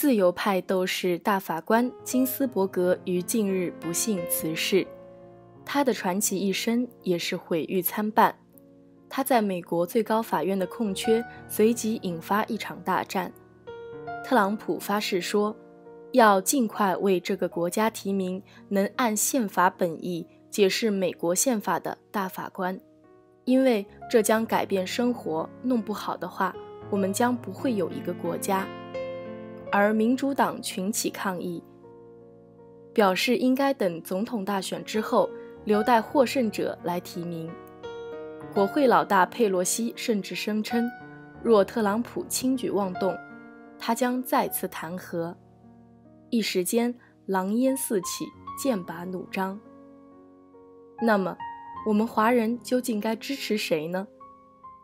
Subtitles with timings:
[0.00, 4.86] 自由派斗士大法官金斯伯格于近日不幸辞世，
[5.62, 8.34] 他的传奇一生也是毁誉参半。
[9.10, 13.30] 他在美国最高法院的空缺随即引发一场大战。
[14.24, 15.54] 特朗普发誓说，
[16.12, 22.80] 要尽快为这个国家提名能按宪法本意解释美国宪法的大法官，
[23.44, 25.46] 因为这将改变生活。
[25.62, 26.56] 弄不好的话，
[26.88, 28.66] 我们将不会有一个国家。
[29.72, 31.62] 而民主党群起抗议，
[32.92, 35.30] 表示应该等总统大选之后，
[35.64, 37.50] 留待获胜者来提名。
[38.52, 40.90] 国会老大佩洛西甚至声称，
[41.42, 43.16] 若特朗普轻举妄动，
[43.78, 45.34] 他将再次弹劾。
[46.30, 46.94] 一时间，
[47.26, 48.24] 狼烟四起，
[48.60, 49.58] 剑拔弩张。
[51.00, 51.36] 那么，
[51.86, 54.06] 我们华人究竟该支持谁呢？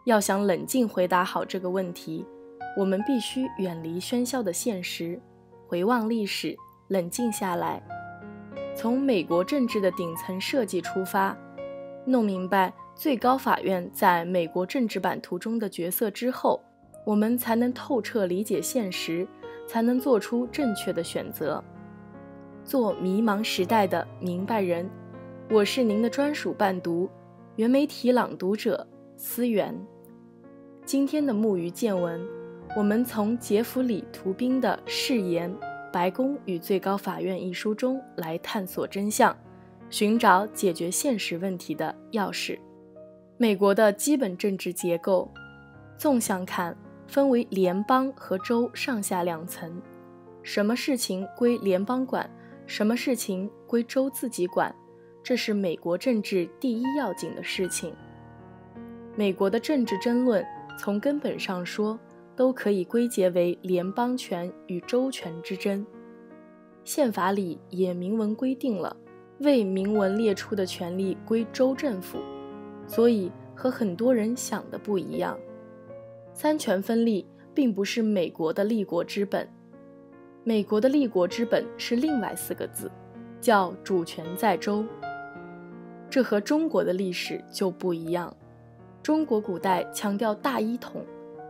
[0.04, 2.24] 要想冷静回答好这个问题，
[2.76, 5.18] 我们必须远离喧嚣的现实，
[5.66, 6.54] 回望历史，
[6.88, 7.82] 冷静下来，
[8.74, 11.36] 从美国政治的顶层设计出发，
[12.04, 12.72] 弄明白。
[12.94, 16.58] 最高法院在美国政治版图中的角色之后，
[17.04, 19.28] 我们才能透彻理解现实，
[19.66, 21.62] 才能做出正确的选择，
[22.64, 24.88] 做迷茫时代的明白人。
[25.50, 27.06] 我是您的专属伴读，
[27.56, 28.86] 原媒体朗读者
[29.18, 29.78] 思源。
[30.86, 32.26] 今天的木鱼见闻，
[32.76, 35.50] 我们从杰弗里·图宾的《誓言：
[35.90, 39.34] 白宫与最高法院》一书中来探索真相，
[39.88, 42.58] 寻找解决现实问题的钥匙。
[43.38, 45.32] 美国的基本政治结构，
[45.96, 49.80] 纵向看分为联邦和州上下两层，
[50.42, 52.28] 什么事情归联邦管，
[52.66, 54.74] 什么事情归州自己管，
[55.22, 57.94] 这是美国政治第一要紧的事情。
[59.14, 60.44] 美国的政治争论，
[60.78, 61.98] 从根本上说，
[62.36, 65.84] 都可以归结为联邦权与州权之争。
[66.84, 68.96] 宪法里也明文规定了，
[69.40, 72.18] 未明文列出的权利归州政府。
[72.86, 75.36] 所以和很多人想的不一样，
[76.32, 79.48] 三权分立并不是美国的立国之本，
[80.44, 82.88] 美国的立国之本是另外四个字，
[83.40, 84.84] 叫主权在州。
[86.08, 88.32] 这和中国的历史就不一样，
[89.02, 91.04] 中国古代强调大一统，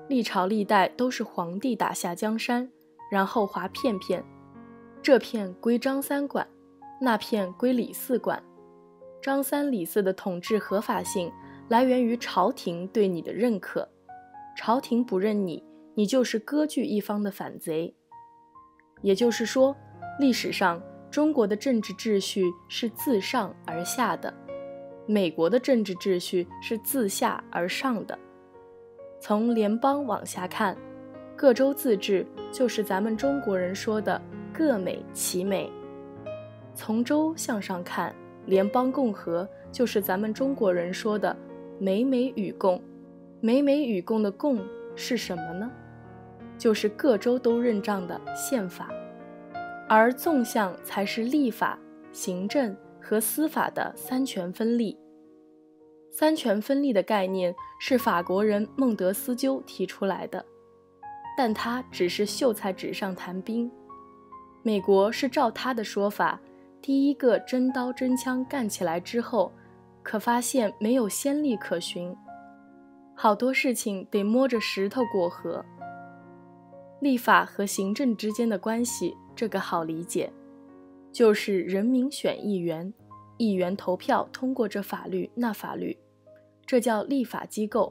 [0.09, 2.71] 历朝历代都是皇帝打下江山，
[3.11, 4.25] 然后划片片，
[5.03, 6.47] 这片归张三管，
[7.01, 8.43] 那片归李四管。
[9.21, 11.33] 张三李四的统治合法性
[11.69, 13.89] 来源于朝廷对你的认可，
[14.57, 17.93] 朝廷不认你，你就是割据一方的反贼。
[19.03, 19.75] 也就是说，
[20.21, 20.81] 历史上
[21.11, 24.33] 中国的政治秩序是自上而下的，
[25.07, 28.17] 美国的政治秩序是自下而上的。
[29.19, 30.77] 从联邦往下看，
[31.35, 34.21] 各州自治就是咱们中国人说的
[34.53, 35.69] 各美其美；
[36.75, 38.15] 从州向上看。
[38.47, 41.37] 联邦共和就是咱们中国人说的
[41.81, 42.81] “美美与共”，
[43.43, 45.69] 美美与共的“共”是什么呢？
[46.57, 48.89] 就是各州都认账的宪法，
[49.89, 51.77] 而纵向才是立法、
[52.13, 54.97] 行政和司法的三权分立。
[56.19, 60.43] 三权分立的概念是法国人孟德斯鸠提出来的，
[61.37, 63.71] 但他只是秀才纸上谈兵。
[64.63, 66.41] 美国是照他的说法。
[66.81, 69.53] 第一个真刀真枪干起来之后，
[70.03, 72.17] 可发现没有先例可循，
[73.15, 75.63] 好多事情得摸着石头过河。
[77.01, 80.33] 立法和行政之间的关系，这个好理解，
[81.13, 82.91] 就是人民选议员，
[83.37, 85.95] 议员投票通过这法律那法律，
[86.67, 87.89] 这叫立法机构；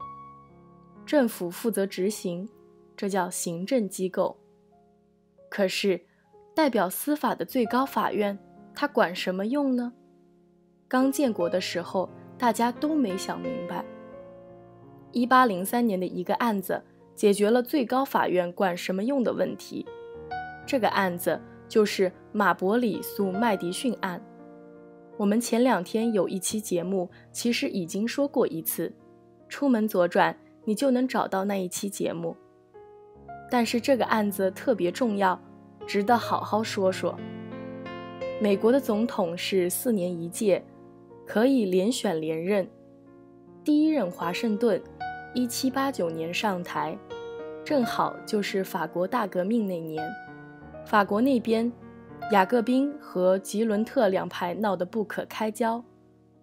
[1.05, 2.49] 政府负责执行，
[2.97, 4.37] 这叫行政机构。
[5.49, 6.01] 可是，
[6.53, 8.37] 代表司法的最高法院。
[8.77, 9.93] 他管什么用呢？
[10.89, 13.85] 刚建国的时候，大家都没想明白。
[15.13, 16.83] 一八零三年的一个案子
[17.15, 19.85] 解决了最高法院管什么用的问题。
[20.67, 24.21] 这个案子就是马伯里诉麦迪逊案。
[25.17, 28.93] 我们前两天有一期节目，其实已经说过一次，
[29.47, 32.35] 出门左转你就能找到那一期节目。
[33.49, 35.39] 但是这个案子特别重要，
[35.87, 37.17] 值得好好说说。
[38.41, 40.61] 美国的总统是四年一届，
[41.25, 42.67] 可以连选连任。
[43.63, 44.81] 第一任华盛顿，
[45.33, 46.97] 一七八九年上台，
[47.63, 50.05] 正好就是法国大革命那年。
[50.85, 51.71] 法国那边，
[52.31, 55.83] 雅各宾和吉伦特两派闹得不可开交，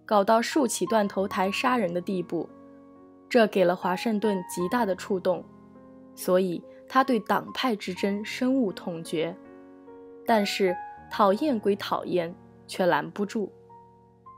[0.06, 2.48] 搞到竖起断头台杀人的地步，
[3.28, 5.44] 这给了华盛顿极大的触动，
[6.14, 9.36] 所以他对党派之争深恶痛绝，
[10.24, 10.74] 但是
[11.10, 12.32] 讨厌归讨厌，
[12.68, 13.50] 却拦不住。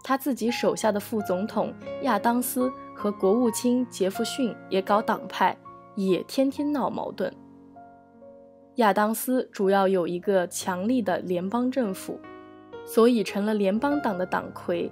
[0.02, 5.55] 他自己手下的副总统亚当斯和国务卿杰弗逊也搞党派，
[5.94, 7.31] 也天天闹矛盾。
[8.76, 12.19] 亚当斯主要有一个强力的联邦政府，
[12.85, 14.91] 所以成了联邦党的党魁。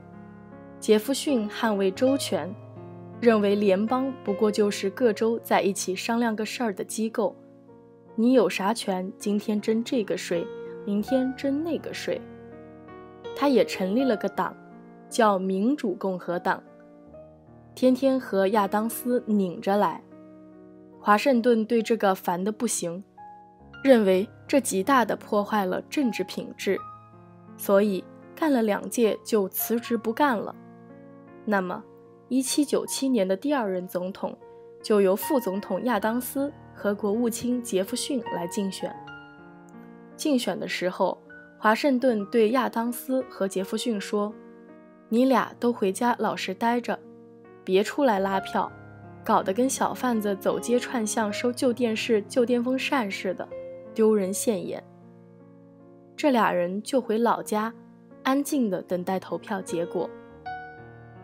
[0.79, 2.55] 杰弗逊捍卫州权，
[3.20, 7.34] 认为联邦不过就是各州在一起商量个事儿的机构。
[8.14, 9.12] 你有啥权？
[9.19, 10.46] 今天征这个税，
[10.85, 12.20] 明天征那个税。
[13.35, 14.55] 他也成立了个党。
[15.08, 16.62] 叫民主共和党，
[17.75, 20.02] 天天和亚当斯拧着来。
[20.99, 23.05] 华盛顿对这个烦得不行，
[23.82, 26.79] 认为这极大的破坏了政治品质，
[27.56, 30.55] 所以干了两届就辞职不干了。
[31.44, 31.82] 那么
[32.29, 34.37] ，1797年的第二任总统
[34.82, 38.94] 就由副总统亚当斯和国务卿杰弗逊来竞选。
[40.17, 41.19] 竞选的时候，
[41.58, 44.32] 华盛顿对亚当斯和杰弗逊说。
[45.08, 46.99] 你俩都回家老实待着，
[47.62, 48.73] 别出来拉票，
[49.23, 53.46] 搞得跟小贩子走街串巷收旧电视、旧电风扇似的，
[53.94, 54.83] 丢人现眼。
[56.17, 57.73] 这俩人就回老家，
[58.23, 60.09] 安静地等待投票结果。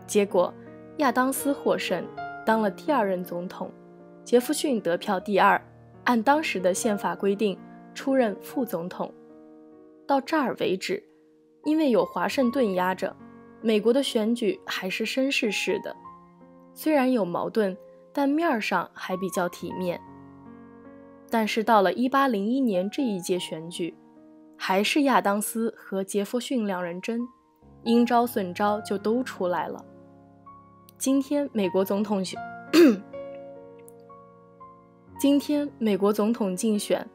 [0.05, 0.53] 结果，
[0.97, 2.05] 亚当斯获胜，
[2.45, 3.71] 当了第二任总统，
[4.23, 5.61] 杰弗逊得票第二，
[6.03, 7.57] 按当时的宪法规定
[7.93, 9.13] 出任副总统。
[10.07, 11.01] 到这儿为止，
[11.65, 13.15] 因为有华盛顿压着。
[13.61, 15.95] 美国的选举还是绅士式的，
[16.73, 17.77] 虽然有矛盾，
[18.13, 19.99] 但面儿上还比较体面。
[21.31, 23.95] 但是到了1801年这一届选举，
[24.57, 27.27] 还是亚当斯和杰弗逊两人争，
[27.83, 29.85] 阴招损招就都出来了。
[30.97, 32.39] 今天美国总统选，
[35.19, 37.07] 今天美国总统竞选，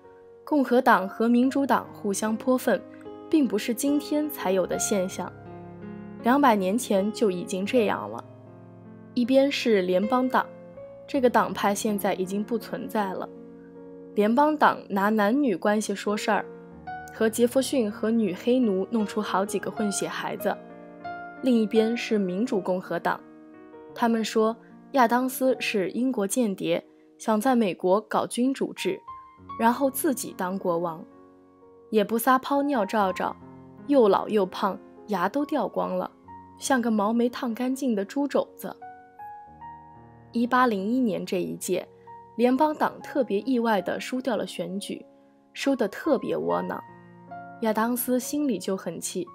[0.44, 2.81] 共和党和民主党互相泼粪，
[3.28, 5.31] 并不是今天才有的现象。
[6.22, 8.25] 两百年前就已经这样了。
[9.12, 10.46] 一边是联邦党，
[11.06, 13.28] 这个党派现在已经不存在了。
[14.14, 16.44] 联邦党拿男女关系说事儿，
[17.12, 20.56] 和杰弗逊和女黑奴弄出好几个混血孩子。
[21.43, 23.20] 另一边是民主共和党，
[23.94, 24.56] 他们说
[24.93, 26.87] 亚当斯是英国间谍，
[27.19, 29.00] 想在美国搞君主制，
[29.58, 31.05] 然后自己当国王，
[31.90, 33.34] 也不撒泡尿照照，
[33.88, 34.78] 又老又胖。
[35.08, 36.11] 牙都掉光了，
[36.58, 38.75] 像个毛没烫干净的猪肘子。
[40.32, 41.87] 一八零一年这一届，
[42.37, 45.05] 联邦党特别意外地输掉了选举，
[45.53, 46.83] 输得特别窝囊。
[47.61, 49.27] 亚当斯心里就很气，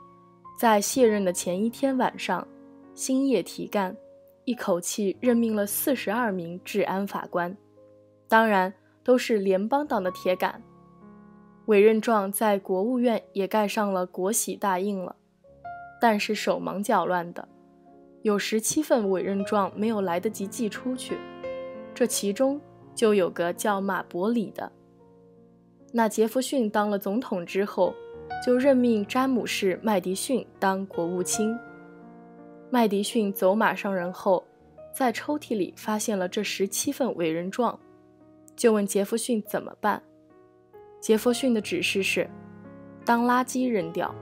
[0.60, 2.46] 在卸任的前一天晚上，
[2.94, 3.96] 星夜提干，
[4.44, 7.56] 一口气任命了四十二名治安法官，
[8.28, 8.74] 当然
[9.04, 10.62] 都是联邦党的铁杆。
[11.68, 15.16] 委任状在国务院也盖上了国玺大印了。
[16.02, 17.48] 但是手忙脚乱的，
[18.22, 21.18] 有十七份委任状没有来得及寄出去，
[21.94, 22.60] 这其中
[23.00, 24.70] 就有个叫马伯里的。
[25.94, 27.96] 那杰弗逊当了总统之后，
[28.46, 31.58] 就任命詹姆士·麦迪逊当国务卿。
[32.70, 34.46] 麦迪逊走马上任后，
[34.94, 37.80] 在抽屉里发现了这十七份委任状，
[38.54, 40.04] 就问杰弗逊怎么办。
[41.00, 42.30] 杰弗逊的指示是，
[43.06, 44.14] 当垃圾扔掉。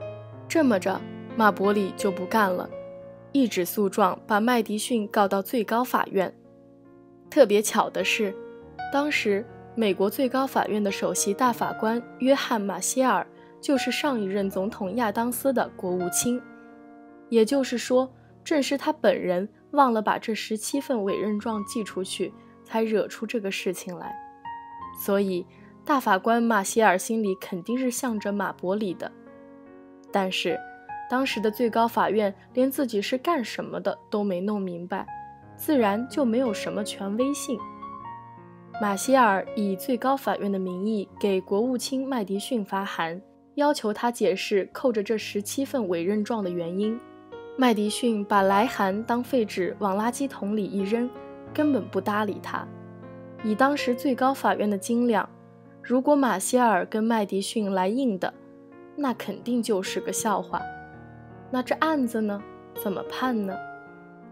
[0.48, 1.00] 这么着。
[1.36, 2.70] 马伯里就不干了，
[3.32, 6.32] 一纸诉状把麦迪逊告到最高法院。
[7.28, 8.32] 特别巧的是，
[8.92, 13.26] 当时美国最高法院的首席大法官约翰·马歇尔
[13.60, 16.40] 就是上一任总统亚当斯的国务卿，
[17.28, 18.10] 也就是说，
[18.42, 22.32] 正是他本人忘了把这十七份委任状寄出去，
[22.64, 24.14] 才惹出这个事情来。
[25.04, 25.44] 所以，
[25.84, 29.10] 大法官马歇尔心里肯定是向着马伯里的，
[30.10, 30.58] 但是。
[31.10, 35.06] 当时的最高法院连自己是干什么的都没弄明白，
[35.56, 37.58] 自然就没有什么权威性。
[38.80, 43.20] 马歇尔以最高法院的名义给国务卿麦迪逊发函，
[43.56, 46.98] 要求他解释扣着这十七份委任状的原因。
[47.56, 51.10] 麦迪逊把来函当废纸往垃圾桶里一扔，
[51.52, 52.64] 根本不搭理他。
[53.42, 55.28] 以当时最高法院的斤两，
[55.82, 58.32] 如果马歇尔跟麦迪逊来硬的，
[58.94, 60.62] 那肯定就是个笑话。
[61.50, 62.40] 那这案子呢？
[62.80, 63.56] 怎么判呢？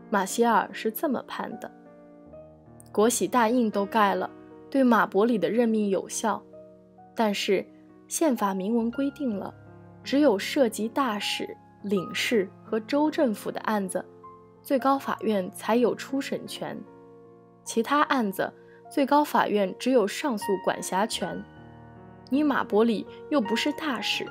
[0.09, 1.69] 马歇尔是这么判的：
[2.97, 4.31] 国玺大印都盖了，
[4.71, 6.43] 对马伯里的任命有效。
[7.15, 7.62] 但是
[8.09, 9.53] 宪法明文规定了，
[10.03, 14.03] 只有涉及大使、领事和州政府的案子，
[14.62, 16.75] 最高法院才有初审权。
[17.65, 18.50] 其他案子
[18.91, 21.45] 最高法院只有上诉管辖权。
[22.31, 24.26] 你马伯里又不是大使，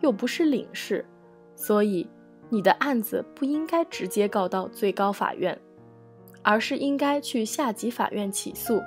[0.00, 1.06] 又不是领事，
[1.54, 2.10] 所以
[2.48, 5.56] 你的案子不应该直接告到最高法院，
[6.42, 8.82] 而是应该去下级法院起诉。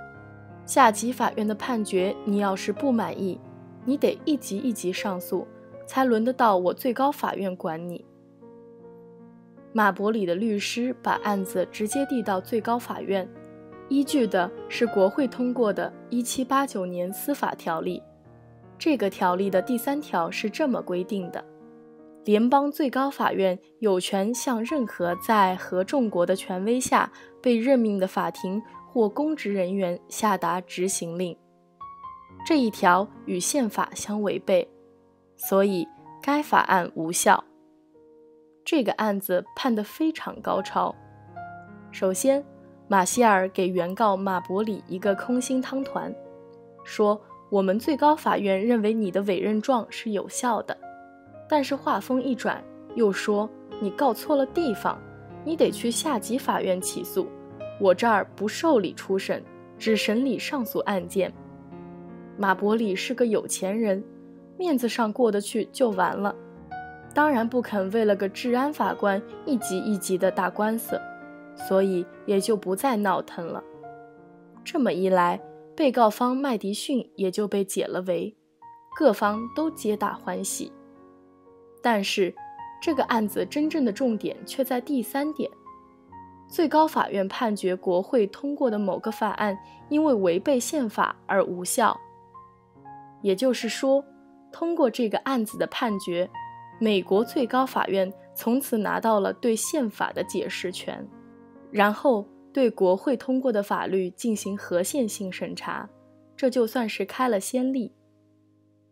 [0.66, 3.40] 下级法院的判决，你要是不满意，
[3.86, 5.46] 你得一级一级上诉，
[5.86, 8.04] 才轮得到我最高法院管你。
[9.74, 13.28] 马伯里的律师把案子直接递到最高法院，
[13.90, 18.02] 依据的是国会通过的1789年司法条例。
[18.78, 21.44] 这个条例的第三条是这么规定的：
[22.24, 27.12] 联邦最高法院有权向任何在合众国的权威下
[27.44, 31.38] 被任命的法庭或公职人员下达执行令。
[32.46, 34.68] 这一条与宪法相违背，
[35.38, 35.88] 所以
[36.22, 37.44] 该法案无效。
[38.66, 40.96] 这个案子判得非常高超。
[41.92, 42.44] 首先，
[42.88, 46.14] 马歇尔给原告马伯里一个空心汤团，
[46.84, 47.22] 说
[47.52, 50.78] ：“我们最高法院认为你的委任状是有效的。”
[51.48, 52.64] 但是话锋一转，
[52.96, 55.00] 又说：“你告错了地方，
[55.44, 57.28] 你得去下级法院起诉。
[57.80, 59.44] 我这儿不受理初审，
[59.78, 61.34] 只审理上诉案件。”
[62.38, 64.04] 马伯里是个有钱人，
[64.58, 66.36] 面子上过得去就完了。
[67.14, 71.00] 当然不肯为了个治安法官一级一级的打官司，
[71.56, 73.64] 所以也就不再闹腾了。
[74.64, 75.40] 这么一来，
[75.76, 78.36] 被告方麦迪逊也就被解了围，
[78.96, 80.72] 各方都皆大欢喜。
[81.84, 82.34] 但是，
[82.84, 85.50] 这个案子真正的重点却在第三点：
[86.50, 91.98] 最高法院判决国会通过的某个法案因为违背宪法而无效。
[93.22, 94.04] 也就是说，
[94.52, 96.30] 通过这个案子的判决。
[96.78, 101.08] 美国最高法院从此拿到了对宪法的解释权，
[101.72, 105.88] 然后对国会通过的法律进行合宪性审查，
[106.36, 107.94] 这就算是开了先例。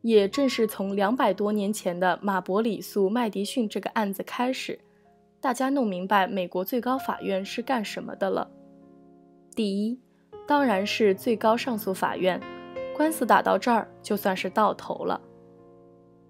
[0.01, 4.79] 也正是从两百多年前的马伯里诉麦迪逊这个案子开始，
[5.39, 8.49] 大家弄明白美国最高法院是干什么的了。
[9.55, 9.99] 第一，
[10.47, 12.39] 当然是最高上诉法院，
[12.95, 15.19] 官司打到这儿就算是到头了。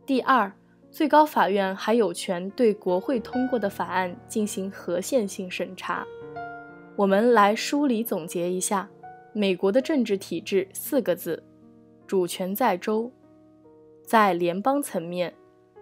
[0.05, 0.51] 第二。
[0.93, 6.05] 最高法院还有权对国会通过的法案进行合宪性审查。
[6.97, 8.89] 我们来梳理总结一下，
[9.31, 11.41] 美国的政治体制四个字：
[12.05, 13.09] 主权在州。
[14.03, 15.33] 在联邦层面，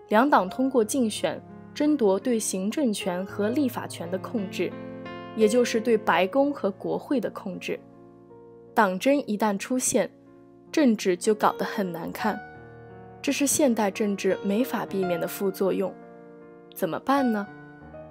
[0.08, 1.42] 两党通过竞选
[1.74, 4.72] 争夺对行政权和立法权的控制，
[5.36, 7.80] 也就是对白宫和国会的控制。
[8.74, 10.10] 党争一旦出现，
[10.72, 12.40] 政治就搞得很难看。
[13.22, 15.94] 这是现代政治没法避免的副作用，
[16.74, 17.46] 怎么办呢？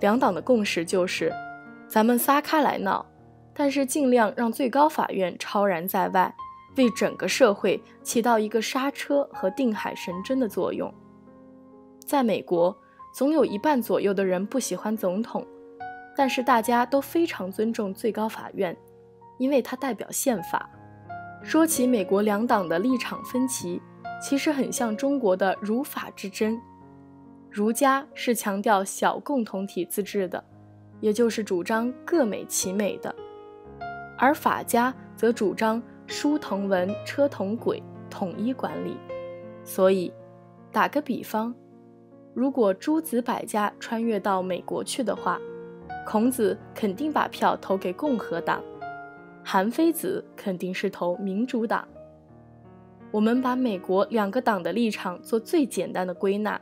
[0.00, 1.33] 两党的共识就是，
[1.88, 3.07] 咱们撒开来闹，
[3.55, 6.35] 但是尽量让最高法院超然在外，
[6.78, 10.90] 为整个社会起到一个刹车和定海神针的作用。
[12.06, 12.75] 在美国，
[13.12, 15.47] 总有一半左右的人不喜欢总统，
[16.16, 18.75] 但是大家都非常尊重最高法院，
[19.37, 20.70] 因为它代表宪法。
[21.42, 23.82] 说起美国两党的立场分歧。
[24.20, 26.61] 其实很像中国的儒法之争，
[27.49, 30.42] 儒家是强调小共同体自治的，
[30.99, 33.14] 也就是主张各美其美的，
[34.18, 38.97] 而法家则主张书同文，车同轨，统一管理。
[39.62, 40.11] 所以，
[40.73, 41.55] 打个比方，
[42.33, 45.38] 如果诸子百家穿越到美国去的话，
[46.07, 48.62] 孔子肯定把票投给共和党，
[49.45, 51.87] 韩非子肯定是投民主党。
[53.11, 56.59] 我们把美国两个党的立场做最简单的归纳，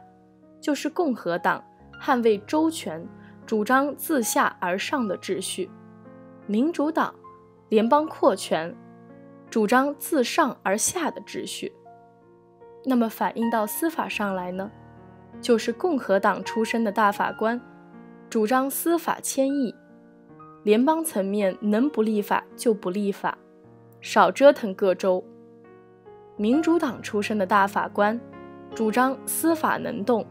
[0.61, 1.63] 就是共和党
[2.03, 3.07] 捍卫周全，
[3.47, 5.69] 主张自下而上的秩序；
[6.49, 7.15] 民主党
[7.69, 8.75] 联邦扩权，
[9.57, 11.73] 主张自上而下的秩序。
[12.85, 14.71] 那么反映到司法上来呢，
[15.41, 17.59] 就是共和党出身的大法官
[18.29, 19.75] 主张司法迁移，
[20.63, 23.39] 联邦层面能不立法就不立法，
[24.03, 25.25] 少折腾各州。
[26.37, 28.21] 民主党出身的大法官，
[28.75, 30.27] 主张司法能动，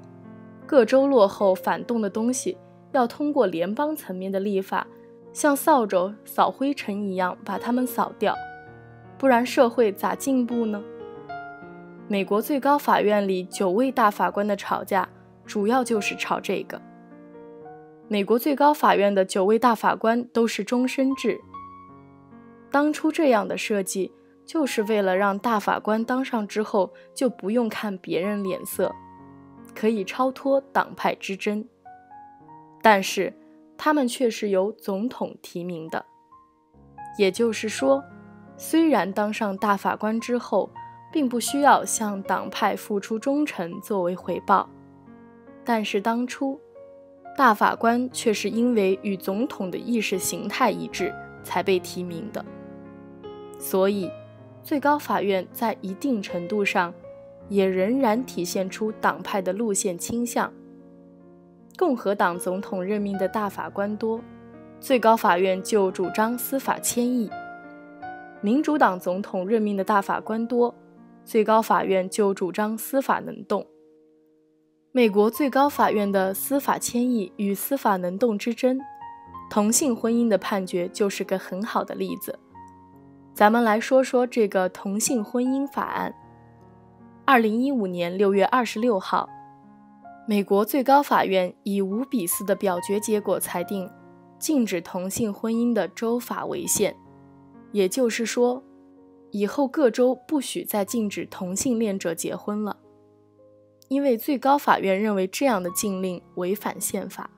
[0.68, 2.56] 各州落后反动的东西
[2.92, 4.86] 要通过联邦层面的立法，
[5.34, 8.36] 像扫帚扫灰尘一样把它们扫掉，
[9.18, 10.84] 不然社会咋进步呢？
[12.08, 15.10] 美国最高法院里九位大法官的吵架，
[15.46, 16.82] 主要就是吵这个。
[18.08, 21.40] 美国最高法院的九位大法官都是终身制，
[22.70, 24.12] 当初这样的设计。
[24.46, 28.94] 就是为了让大法官当上之后就不用看别人脸色，
[29.74, 31.68] 可以超脱党派之争。
[32.80, 33.34] 但是
[33.76, 36.06] 他们却是由总统提名的，
[37.18, 38.04] 也就是说，
[38.58, 40.70] 虽然当上大法官之后，
[41.12, 44.70] 并不需要向党派付出忠诚作为回报，
[45.64, 46.60] 但是当初
[47.38, 52.44] 大法官却是因为与总统的意识形态一致才被提名的，
[53.60, 54.10] 所以
[54.64, 56.94] 最高法院在一定程度上
[57.50, 60.52] 也仍然体现出党派的路线倾向。
[61.78, 64.22] 共和党总统任命的大法官多，
[64.80, 67.30] 最高法院就主张司法迁移；
[68.46, 70.76] 民主党总统任命的大法官多，
[71.24, 73.66] 最高法院就主张司法能动。
[74.92, 78.78] 美国最高法院的司法迁移与司法能动之争，
[79.50, 82.38] 同性婚姻的判决就是个很好的例子。
[83.34, 86.14] 咱们来说说这个同性婚姻法案。
[87.26, 89.28] 二零一五年六月二十六号。
[90.28, 93.90] 美国最高法院以五比四的表决结果裁定，
[94.38, 96.96] 禁止同性婚姻的州法为宪，
[97.76, 98.64] 也就是说，
[99.32, 102.78] 以后各州不许再禁止同性恋者结婚了。
[103.90, 107.30] 因为最高法院认为这样的禁令违反宪法。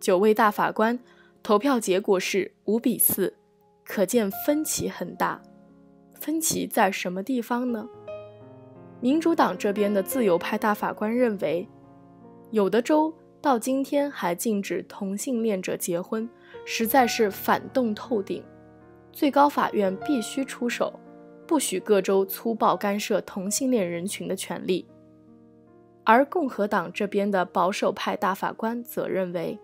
[0.00, 0.98] 九位大法官
[1.42, 3.36] 投票结果是五比四，
[3.84, 5.42] 可见分歧很大。
[6.14, 7.86] 分歧在什么地方呢？
[9.02, 11.68] 民主党这边的自由派大法官认为。
[12.50, 16.26] 有的州到今天还禁止同性恋者结婚，
[16.64, 18.42] 实在是反动透顶。
[19.14, 20.92] 最高法院必须出手，
[21.46, 24.84] 不许各州粗暴干涉同性恋人群的权利。
[26.02, 29.56] 而共和党这边的保守派大法官则认为，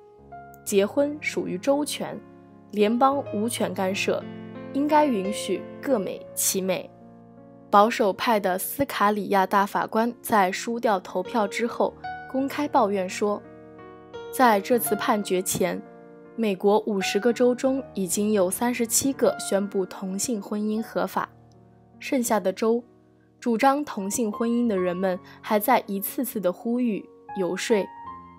[0.65, 2.17] 结婚属于州权，
[2.71, 4.23] 联邦无权干涉，
[4.73, 6.89] 应该允许各美其美。
[7.69, 11.93] 保守派的斯卡里亚大法官在输掉投票之后。
[12.31, 13.43] 公开抱怨说，
[14.33, 15.83] 在这次判决前，
[16.41, 21.29] 美国五十个州中已经有三十七个宣布同性婚姻合法，
[21.99, 22.83] 剩下的州，
[23.39, 27.05] 主张同性婚姻的人们还在一次次的呼吁、
[27.39, 27.87] 游说，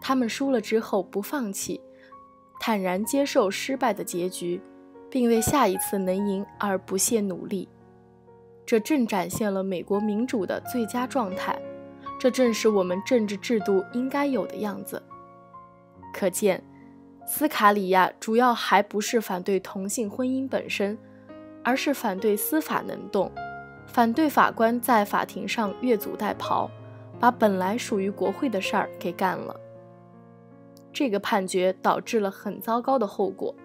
[0.02, 1.80] 他们输了之后不放弃，
[2.60, 4.60] 坦然接受失败的结局，
[5.08, 7.70] 并为下一次能赢而不懈努力。
[8.66, 11.56] 这正展现了美国民主的最佳状态。
[12.20, 15.04] 这正是我们政治制度应该有的样子。
[16.12, 16.64] 可见，
[17.26, 20.98] 斯卡里亚主要还不是反对同性婚姻本身，
[21.64, 23.32] 而是反对司法能动，
[23.88, 26.70] 反对法官在法庭上越俎代庖，
[27.20, 29.56] 把本来属于国会的事儿给干了。
[30.92, 33.56] 这个判决导致了很糟糕的后果，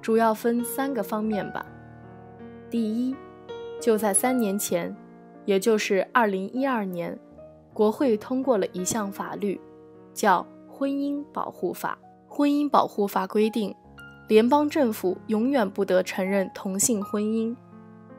[0.00, 1.66] 主要分三个方面吧。
[2.70, 3.16] 第一，
[3.80, 4.94] 就在三年前，
[5.44, 7.18] 也就是二零一二年。
[7.74, 9.60] 国会通过了一项法律，
[10.12, 11.96] 叫《婚姻保护法》。
[12.38, 13.74] 《婚姻保护法》规定，
[14.28, 17.52] 联邦政府永远不得承认同性婚姻。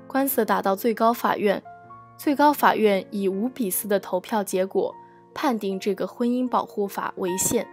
[0.07, 1.63] 官司打到最高法院，
[2.17, 4.93] 最高法院以五比四的投票结果
[5.33, 7.65] 判定这个《婚姻保护法》为宪，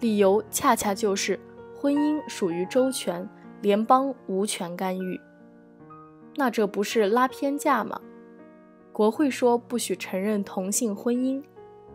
[0.00, 1.38] 理由恰恰就是
[1.78, 3.28] 婚姻属于州权，
[3.60, 5.20] 联邦无权干预。
[6.36, 8.00] 那这不是拉偏架吗？
[8.90, 11.42] 国会说不许承认同性婚姻，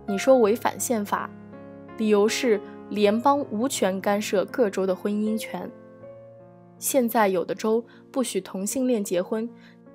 [0.06, 1.28] 你说违反宪法，
[1.97, 5.69] 理由是联邦无权干涉各州的婚姻权。
[6.78, 9.49] 现在有的州不许同性恋结婚，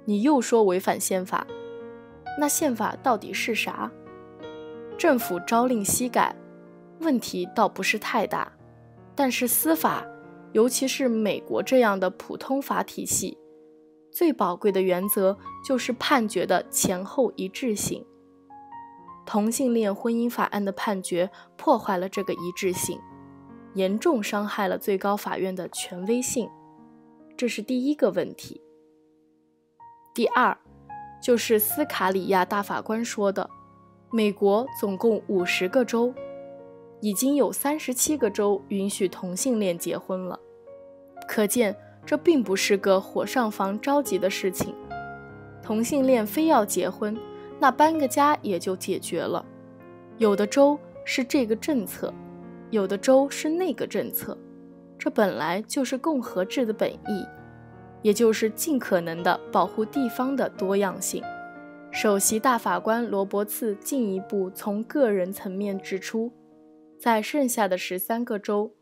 [0.04, 1.46] 你又说违反宪法，
[2.38, 3.90] 那宪法到底是啥？
[4.96, 6.37] 政府朝令夕改，
[7.00, 8.52] 问题倒不是太大，
[9.14, 10.07] 但是司法，
[10.52, 13.37] 尤其是美国这样的普通法体系。
[14.12, 18.07] 最宝贵的原则就是判决的前后一致性。
[19.26, 22.98] 同性恋婚姻法案的判决破坏了这个一致性，
[23.74, 26.48] 严重伤害了最高法院的权威性，
[27.37, 28.60] 这是第一个问题。
[30.14, 30.56] 第二，
[31.22, 33.48] 就是斯卡里亚大法官说的，
[34.10, 36.14] 美国总共五十个州，
[37.00, 40.38] 已经有三十七个州允许同性恋结婚了，
[41.26, 41.76] 可见。
[42.06, 44.74] 这并不是个火上房着急的事情，
[45.62, 47.16] 同性恋非要结婚，
[47.61, 49.45] 那搬个家也就解决了。
[50.19, 52.12] 有的州是这个政策，
[52.71, 54.37] 有的州是那个政策，
[54.99, 57.27] 这本来就是共和制的本意，
[58.03, 61.23] 也就是尽可能的保护地方的多样性。
[61.90, 66.33] 首席大法官罗伯茨进一步从个人层面指出，
[66.99, 68.73] 在剩下的十三个州。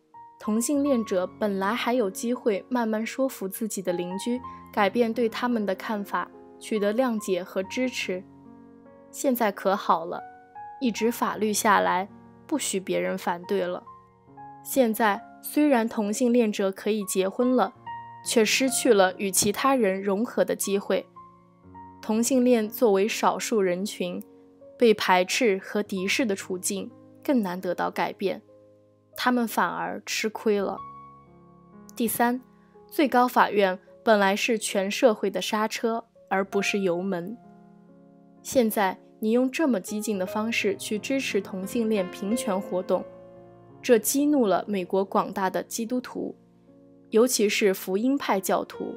[0.40, 4.40] 同性恋者本来还有机会慢慢说服自己的邻居
[4.72, 8.24] 改变对他们的看法，取得谅解和支持。
[9.12, 10.20] 现在可好了，
[10.80, 12.08] 一纸法律下来，
[12.46, 13.84] 不许别人反对了。
[14.64, 17.74] 现在虽然同性恋者可以结婚了，
[18.26, 21.06] 却失去了与其他人融合的机会。
[22.00, 24.20] 同性恋作为少数人群，
[24.78, 26.90] 被排斥和敌视的处境
[27.22, 28.42] 更难得到改变，
[29.16, 30.78] 他们反而吃亏了。
[31.94, 32.40] 第三，
[32.88, 37.36] 最高法院本来是全社会的刹车，而不是油门。
[38.42, 43.04] 现在你用这么激进的方式去支持同性恋平权活动，
[43.80, 46.34] 这激怒了美国广大的基督徒。
[47.10, 48.94] 尤其是福音派教徒，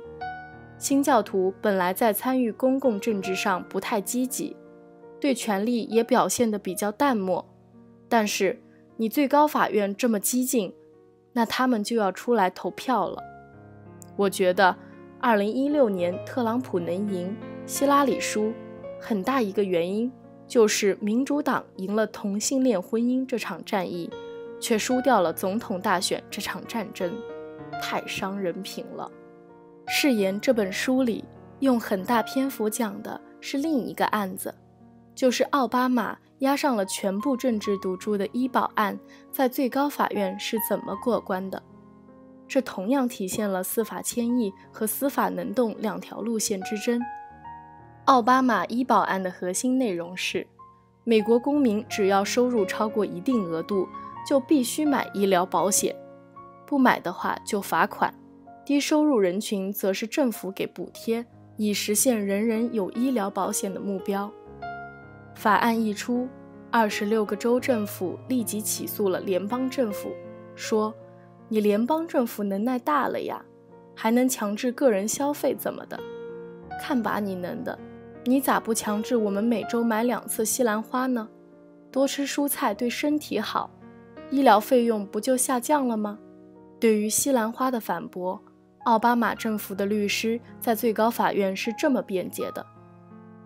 [0.77, 4.55] 新教徒本来在参与公共政治上不太积极，
[5.19, 7.45] 对权力也表现得比较淡漠。
[8.07, 8.61] 但是
[8.95, 10.73] 你最高法院这么激进，
[11.33, 13.21] 那他们就要出来投票了。
[14.15, 14.77] 我觉得，
[15.19, 18.53] 二零一六年特朗普能赢，希拉里输，
[19.07, 20.11] 很大一个原因
[20.47, 24.09] 就是民主党赢了同性恋婚姻这场战役，
[24.59, 27.15] 却输掉了总统大选这场战争。
[27.79, 29.07] 太伤人品了。
[29.85, 31.23] 誓言这本书里
[31.59, 34.51] 用很大篇幅讲的是另一个案子，
[35.13, 38.97] 就是奥巴马押上了全部政治赌注的医保案
[39.31, 41.61] 在最高法院是怎么过关的。
[42.47, 46.99] 这同样体现了司法迁移和司法能动两条路线之争。
[48.05, 50.45] 奥巴马医保案的核心内容是，
[51.03, 53.87] 美国公民只要收入超过一定额度，
[54.27, 55.95] 就必须买医疗保险。
[56.67, 58.13] 不买的话就罚款，
[58.63, 61.25] 低收入人群则是政府给补贴，
[61.57, 64.31] 以实现人人有医疗保险的目标。
[65.33, 66.29] 法案一出，
[66.69, 70.11] 二十六个州政府立即起诉了联邦政府，
[70.53, 70.93] 说
[71.49, 73.43] ：“你联邦政府能耐大了呀，
[73.95, 75.99] 还能强制个人消费怎么的？
[76.79, 77.77] 看把你能的！
[78.27, 81.29] 你咋不强制我们每周买两次西兰花呢？
[81.91, 83.69] 多吃蔬菜对身体好，
[84.31, 86.17] 医疗费用不就下降了吗？”
[86.81, 88.41] 对于西兰花的反驳，
[88.85, 92.65] 奥巴马政府的律师在最高法院是这么辩解的：“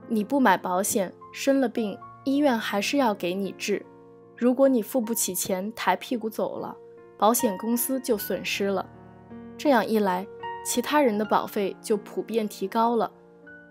[0.07, 3.85] 你不买保险，生了病，医院还是要给你治。
[4.37, 6.73] 如果你付不起钱，抬屁股走了，
[7.17, 8.85] 保险公司就损失了。
[9.57, 10.25] 这样一来，
[10.65, 13.11] 其他人的保费就普遍提高了，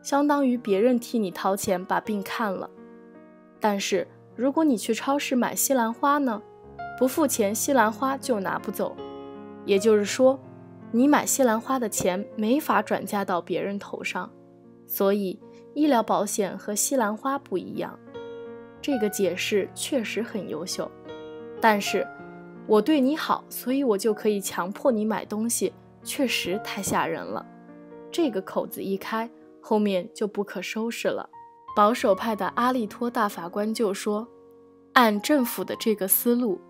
[0.02, 2.70] 相当于别人替你掏钱把病看了。
[3.61, 4.06] 但是
[4.37, 6.42] 如果你去超市买西兰花呢？
[6.98, 8.96] 不付钱，西兰花就拿不走。”
[9.66, 10.38] 也就是说，
[10.90, 14.30] 你买西兰花的钱没法转嫁到别人头上，
[14.87, 15.38] 所以
[15.74, 17.98] 医疗保险和西兰花不一样。
[18.80, 20.90] 这个解释确实很优秀，
[21.61, 22.06] 但是
[22.66, 27.44] 我对你好，所以我就可以强迫你买东西，确实太吓人了。
[28.11, 29.28] 这个口子一开，
[29.61, 31.29] 后面就不可收拾了。
[31.77, 34.27] 保守派的阿利托大法官就说
[34.94, 36.61] ：“按政府的这个思路，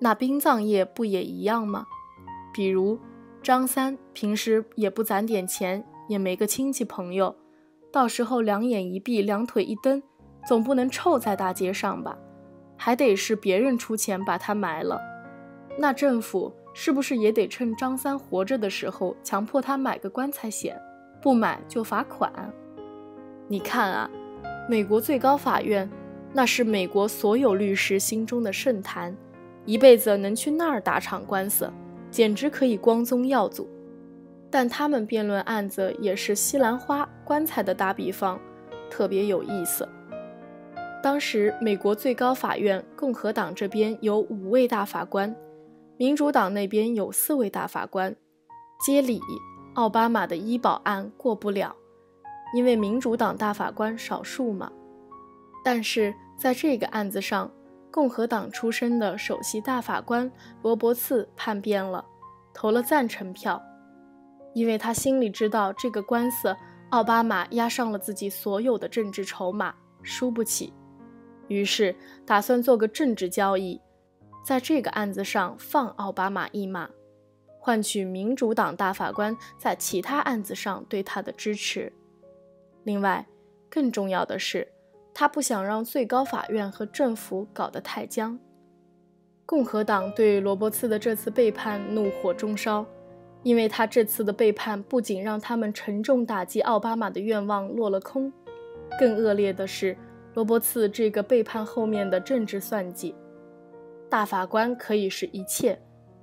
[0.00, 1.86] 那殡葬业不也一样吗？”
[2.52, 2.98] 比如
[3.42, 7.36] 张三平时也不攒点钱，也没个亲戚朋友，
[7.92, 10.02] 到时候两眼一闭，两腿一蹬，
[10.48, 12.18] 总不能臭在大街上吧？
[12.76, 15.00] 还得是别人出钱把他埋了。
[15.78, 20.76] 那政府是不是也得趁张三活着的时候，强迫他买个棺材险？
[21.26, 22.32] 不买就罚款。
[23.48, 24.08] 你看啊，
[24.70, 25.90] 美国最高法院，
[26.32, 29.12] 那是美国所有律师心中的圣坛，
[29.64, 31.68] 一辈子能去那儿打场官司。
[32.12, 33.68] 简直可以光宗耀祖，
[34.48, 38.38] 但他们辩论案子也是西兰花、棺材的打比方，
[38.88, 39.88] 特别有意思。
[41.02, 45.34] 当时美国最高法院共和党这边有五位大法官，
[45.96, 48.14] 民主党那边有四位大法官，
[48.86, 49.20] 接理
[49.76, 51.74] 奥巴马的医保案过不了，
[52.54, 54.70] 因为民主党大法官少数嘛。
[55.64, 57.50] 但是在这个案子上。
[57.88, 62.04] 共和党出身的首席大法官罗伯茨叛变了，
[62.52, 63.62] 投了赞成票，
[64.52, 66.54] 因为他心里知道这个官司
[66.90, 70.74] 奥巴马押上了自己所有的政治筹码，输不起，
[71.48, 73.80] 于是打算做个政治交易，
[74.44, 76.90] 在这个案子上放奥巴马一马，
[77.66, 81.92] 换取民主党大法官在其他案子上对他的支持。
[82.84, 83.26] 另外，
[83.68, 84.68] 更重要的是。
[85.12, 88.38] 他不想让最高法院和政府搞得太僵。
[89.44, 92.86] 共和党对罗伯茨的这次背叛怒火中烧，
[93.42, 98.32] 因为他这次的背叛不仅让他们沉重打击奥巴马的愿望落了空，
[99.00, 99.96] 更恶劣的是
[100.34, 103.12] 罗伯茨这个背叛后面的政治算计。
[104.08, 105.76] 大法官可以是一切，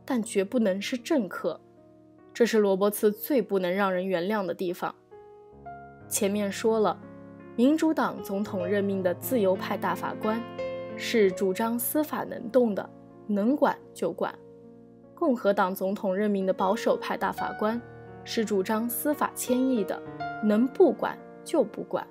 [0.06, 1.60] 但绝不能是政客，
[2.34, 4.94] 这是罗伯茨最不能让人原谅的地方。
[6.08, 7.00] 前面说了。
[7.56, 10.42] 民主党总统任命的自由派大法官
[10.98, 12.90] 是主张司法能动的，
[13.28, 14.34] 能管就管；
[15.14, 17.80] 共和党总统任命的保守派大法官
[18.24, 20.02] 是主张司法迁移的，
[20.44, 22.04] 能不管就不管。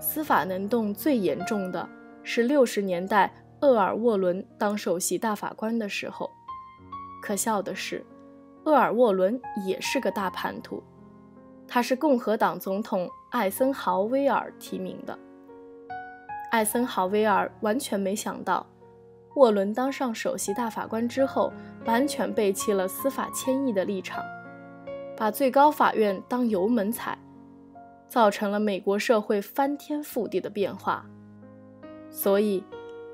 [0.00, 1.88] 司法能动最严重的
[2.24, 6.28] 是六十年代厄尔沃伦当首席大法官的时候。
[7.24, 8.04] 可笑的是，
[8.64, 10.82] 厄尔沃伦也是个大叛徒，
[11.66, 15.18] 他是共和党总统艾森豪威尔提名的。
[16.50, 18.66] 艾森豪威尔完全没想到，
[19.36, 21.50] 沃伦当上首席大法官之后，
[21.86, 24.22] 完全背弃了司法迁移的立场，
[25.16, 27.18] 把最高法院当油门踩。
[28.06, 31.04] 造成了美国社会翻天覆地的变化，
[32.10, 32.62] 所以，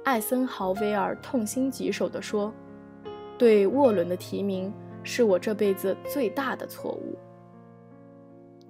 [0.04, 2.52] 艾森豪威尔痛心疾首地说
[3.40, 4.70] ：“对沃伦的提名
[5.03, 7.16] 是我这辈子最大的错误。”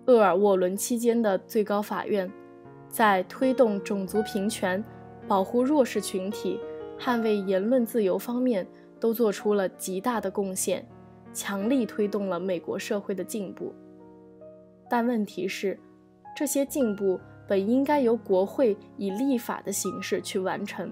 [0.06, 2.30] 厄尔沃伦期间的最高法院，
[2.88, 4.82] 在推动种族平权、
[5.26, 6.60] 保护弱势群体、
[6.96, 8.64] 捍卫言论自由方面
[9.00, 10.86] 都做出了极大的贡献，
[11.32, 13.74] 强力推动了美国社会的进步。
[14.88, 15.76] 但问题是。
[16.36, 20.90] 这些进步本应该由国会以立法的形式去完成，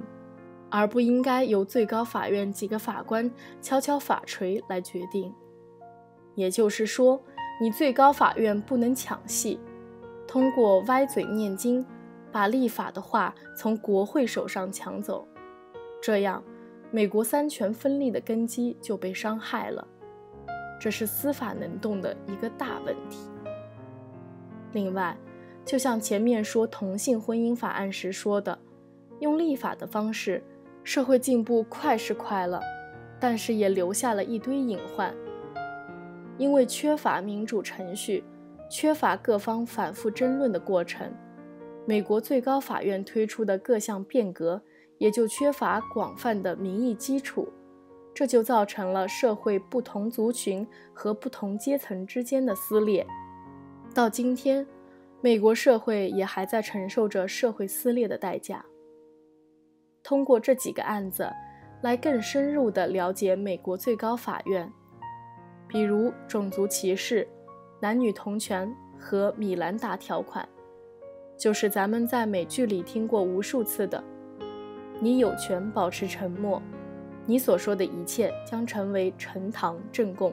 [0.70, 5.32] 而不应该由最高法院几个法官敲敲法锤来决定。
[6.34, 7.20] 也就是说，
[7.60, 9.58] 你最高法院不能抢戏，
[10.26, 11.84] 通过歪嘴念经，
[12.30, 15.26] 把立法的话从国会手上抢走，
[16.00, 16.42] 这样
[16.90, 19.86] 美国三权分立的根基就被伤害了。
[20.80, 23.28] 这是司法能动的一个大问题。
[24.72, 25.16] 另外，
[25.64, 28.56] 就像前面说同性婚姻法案时说的，
[29.18, 30.40] 用立法的方式，
[30.88, 32.62] 社会进步快是快了，
[33.20, 35.14] 但是也留下了一堆隐患。
[36.38, 38.24] 因为缺乏民主程序，
[38.70, 41.12] 缺乏各方反复争论的过程，
[41.84, 44.62] 美国最高法院推出的各项变革
[44.96, 47.46] 也就缺乏广泛的民意基础，
[48.14, 53.06] 这就造成了社会不同族群和不同阶层之间的撕裂。
[53.94, 54.66] 到今天。
[55.20, 58.64] 美国社会也还在承受着社会撕裂的代价。
[60.08, 61.30] 通过这几个案子，
[61.82, 64.72] 来更深入地了解美国最高法院，
[65.68, 67.28] 比如种族歧视、
[67.78, 70.48] 男女同权和米兰达条款，
[71.36, 74.02] 就是咱们在美剧里听过无数次的
[74.98, 76.62] ：“你有权保持沉默，
[77.26, 80.32] 你所说的一切将成为呈堂证供。”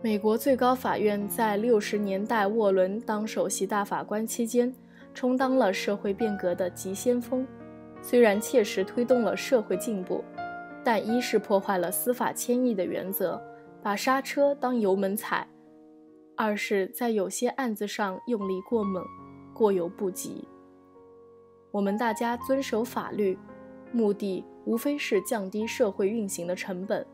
[0.00, 4.74] 美国最高法院在六十年代沃伦当首席大法官期间，
[5.12, 7.46] 充当了社会变革的急先锋。
[8.00, 10.24] 虽然切实推动了社会进步，
[10.82, 13.40] 但一是破坏了司法迁移的原则，
[13.82, 15.46] 把刹车当油门踩；
[16.36, 19.04] 二是，在有些案子上用力过猛，
[19.54, 20.46] 过犹不及。
[21.70, 23.38] 我们大家遵守法律，
[23.92, 27.06] 目的无非是降低社会运行的成本。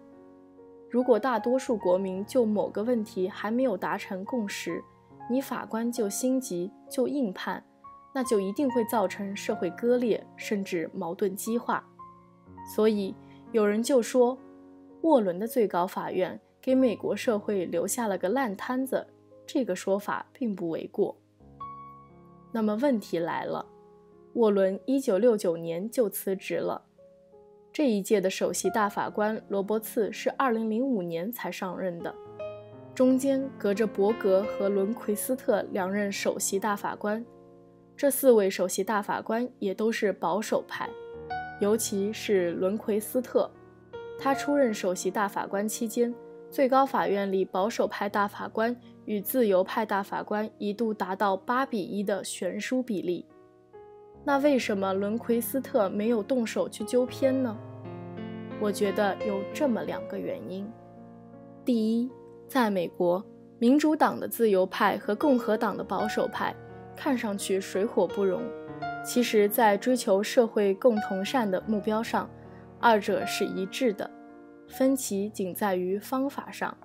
[0.88, 4.80] 如果大多数国民就某个问题还没有达成共识，
[5.28, 7.64] 你法官就心急就硬判，
[8.14, 11.84] 那就一定会造成社会割裂，甚至矛盾激化。
[12.74, 13.12] 所以
[13.50, 14.38] 有人就说，
[15.02, 19.06] 沃伦的最高法院给美国社会留下了个烂摊子，
[19.44, 21.16] 这个说法并不为过。
[22.52, 23.66] 那么问题来了，
[24.34, 26.82] 沃伦一九六九年就辞职了。
[27.72, 32.14] 这一届的首席大法官罗伯茨是2005年才上任的，
[32.94, 37.26] 中间隔着伯格和伦奎斯特两任首席大法官。
[37.96, 40.90] 这四位首席大法官也都是保守派，
[41.60, 43.48] 尤其是伦奎斯特，
[44.18, 46.12] 他出任首席大法官期间，
[46.50, 53.24] 最高法院里保守派大法官与自由派大法官一度达到八比一的悬殊比例。
[54.24, 57.56] 那为什么伦奎斯特没有动手去纠偏呢？
[58.60, 60.68] 我觉得有这么两个原因：
[61.64, 62.10] 第一，
[62.48, 63.24] 在美国，
[63.58, 66.54] 民主党的自由派和共和党的保守派
[66.96, 68.42] 看上去水火不容，
[69.04, 72.28] 其实，在追求社会共同善的目标上，
[72.80, 74.10] 二者是一致的，
[74.68, 76.76] 分歧仅在于方法上。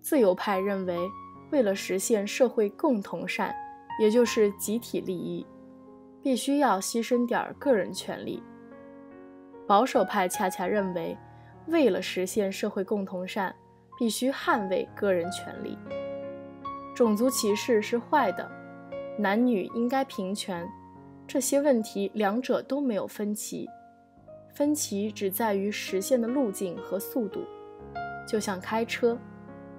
[0.00, 0.98] 自由派认为，
[1.50, 3.54] 为了实现社会共同善，
[4.00, 5.46] 也就是集体利益。
[6.20, 8.42] 必须要牺牲点个人权利。
[9.68, 11.16] 保守派恰恰认为，
[11.68, 13.54] 为了实现社会共同善，
[13.96, 15.78] 必须捍卫个人权利。
[16.94, 18.50] 种族歧视是坏的，
[19.20, 20.64] 男女应该平权，
[21.26, 23.68] 这些问题两者都没有分歧，
[24.54, 27.40] 分歧只在于实现的路径和速度。
[28.24, 29.18] 就像开车，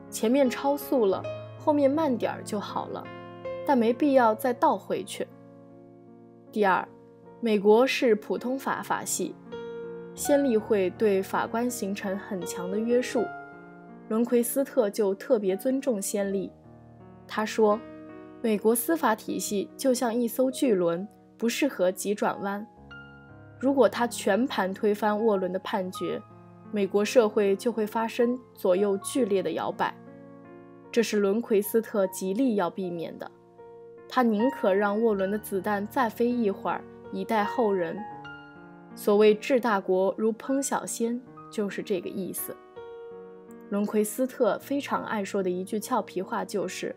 [0.09, 1.23] 前面超速了，
[1.57, 3.01] 后面慢点儿就好了，
[3.65, 5.25] 但没必要再倒回去。
[6.51, 6.85] 第二，
[7.39, 9.33] 美国是普通法法系，
[10.13, 13.23] 先例会对法官形成很强的约束。
[14.09, 16.51] 伦奎斯特就特别尊重先例。
[17.27, 17.79] 他说
[18.41, 21.05] ：“美国司法体系就像一艘巨轮，
[21.37, 22.65] 不适合急转弯。
[23.59, 26.21] 如果他全盘推翻沃伦的判决，
[26.71, 29.93] 美国社会就会发生左右剧烈的摇摆。
[30.89, 33.29] 这是伦奎斯特极力要避免的。
[34.07, 37.99] 他宁可让沃伦的子弹再飞一会儿，以待后人。
[38.95, 41.21] 所谓治大国如烹小鲜，
[41.51, 42.55] 就是这个意思。”
[43.69, 46.95] 伦奎斯特非常爱说的一句俏皮话就是。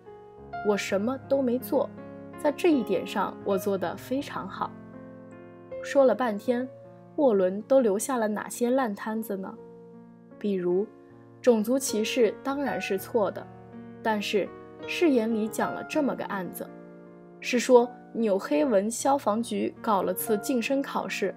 [0.67, 1.89] 我什么都没做，
[2.39, 4.71] 在这一点上我做得非常好。
[5.83, 6.69] 说了半天，
[7.17, 9.53] 沃伦都留下了哪些烂摊子呢？
[10.39, 10.87] 比如，
[11.41, 13.47] 种族歧视当然是错的，
[14.03, 14.49] 但是
[14.87, 16.69] 誓言里讲了这么个案子，
[17.41, 21.35] 是说纽黑文消防局搞了次晋升考试，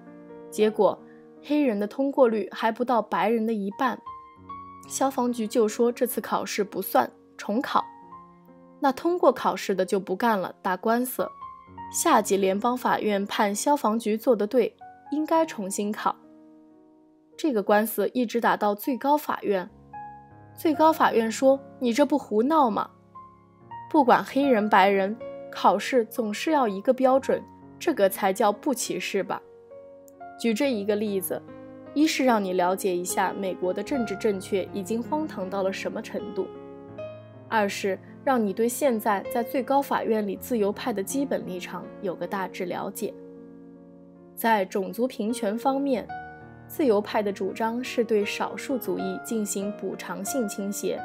[0.50, 0.96] 结果
[1.42, 3.98] 黑人的通过率还不到白人的一半，
[4.88, 7.84] 消防局就说这次考试不算，重考。
[8.86, 11.28] 那通过考试的就不干了，打官司。
[11.90, 14.76] 下级联邦法院判消防局做得对，
[15.10, 16.14] 应该重新考。
[17.36, 19.68] 这个官司一直打到最高法院，
[20.54, 22.88] 最高法院说：“你这不胡闹吗？
[23.90, 25.16] 不管黑人白人，
[25.50, 27.42] 考试总是要一个标准，
[27.80, 29.42] 这个才叫不歧视吧？”
[30.38, 31.42] 举这一个例子，
[31.92, 36.46] 一是让你了解一下美国的政治正确已经荒唐到了什么程度，
[37.48, 37.98] 二是。
[38.26, 43.14] 让你对现在在最高法院里自由派的基本立场有个大致了解。
[44.34, 46.04] 在种族平权方面，
[46.66, 51.00] 自由派的主张是对少数族裔进行补偿性倾斜，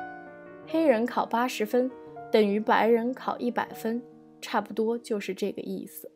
[0.65, 1.91] 黑人考八十分
[2.31, 4.01] 等于白人考一百分，
[4.41, 6.11] 差不多就是这个意思。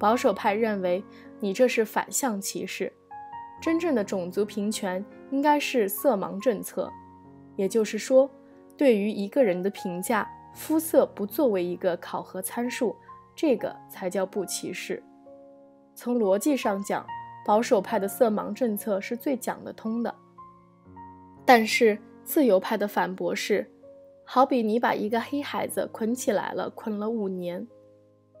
[0.00, 1.04] 保守派认为
[1.38, 2.92] 你这是反向歧视，
[3.62, 6.90] 真正的种族平权应该是色盲政策，
[7.54, 8.28] 也就是说。
[8.76, 12.96] 对于一个人的评价，肤色不作为一个考核参数，
[13.34, 15.02] 这个才叫不歧视。
[15.94, 17.06] 从逻辑上讲，
[17.44, 20.14] 保守派的色盲政策是最讲得通的。
[21.44, 23.70] 但是自由派的反驳是：
[24.24, 27.66] 好比你把一个黑孩子捆起来了，捆了五年，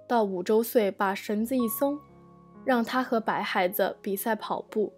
[0.08, 1.98] 到五周岁把绳子一松，
[2.64, 4.92] 让他和白孩子比赛跑步，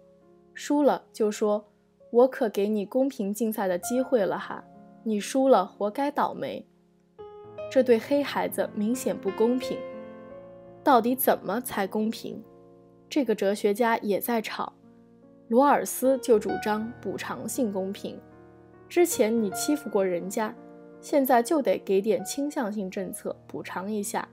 [0.53, 1.65] 输了就说
[2.11, 4.63] ：“我可给你公平竞赛的机会了哈。”
[5.07, 6.65] 你输了，活该倒霉。
[7.69, 9.77] 这对黑孩子明显不公平。
[10.83, 12.43] 到底怎么才公平？
[13.07, 14.73] 这个哲学家也在吵。
[15.47, 18.19] 罗尔斯就主张补偿性公平。
[18.89, 20.51] 之前你欺负过人家，
[20.99, 24.27] 现在就得给点倾向性政策补偿一下。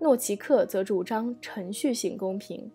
[0.00, 2.68] 诺奇克则主张程序性公平，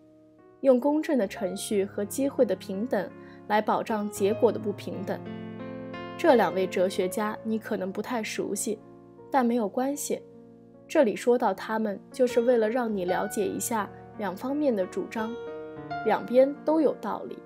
[0.62, 3.12] 用公正的程序和机会的平等
[3.48, 5.20] 来保障结果的不平等。
[6.18, 8.80] 这两位哲学家你可能不太熟悉，
[9.30, 10.22] 但没有关系。
[10.88, 15.34] 这里说到他们，就是为了让你了解一下两方面的主张，
[16.06, 17.38] 两边都有道理。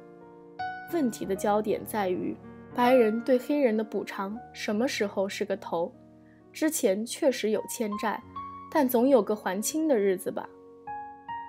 [0.93, 2.36] 问题的焦点在于，
[2.75, 5.91] 白人对黑人的补偿什么时候是个头？
[6.51, 8.21] 之前确实有欠债，
[8.71, 10.47] 但总有个还清的日子吧？